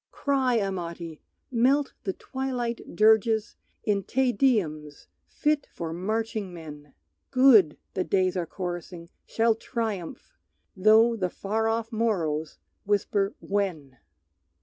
Cry, 0.09 0.55
Amati! 0.59 1.21
Melt 1.51 1.93
the 2.05 2.13
twilight 2.13 2.95
dirges 2.95 3.55
In 3.83 4.01
"Te 4.01 4.31
Deums" 4.33 5.05
fit 5.27 5.67
for 5.71 5.93
marching 5.93 6.51
men! 6.51 6.95
"Good," 7.29 7.77
the 7.93 8.03
days 8.03 8.35
are 8.35 8.47
chorusing, 8.47 9.09
"shall 9.27 9.53
triumph;" 9.53 10.39
Though 10.75 11.15
the 11.15 11.29
far 11.29 11.67
off 11.67 11.91
morrows 11.91 12.57
whisper, 12.83 13.35
"When?" 13.41 13.99